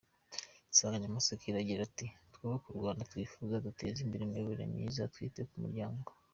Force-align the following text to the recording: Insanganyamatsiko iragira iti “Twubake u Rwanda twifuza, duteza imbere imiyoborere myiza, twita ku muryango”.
Insanganyamatsiko 0.71 1.43
iragira 1.47 1.81
iti 1.89 2.07
“Twubake 2.33 2.67
u 2.69 2.77
Rwanda 2.79 3.07
twifuza, 3.11 3.63
duteza 3.65 3.99
imbere 4.05 4.21
imiyoborere 4.23 4.65
myiza, 4.73 5.11
twita 5.13 5.41
ku 5.49 5.55
muryango”. 5.63 6.09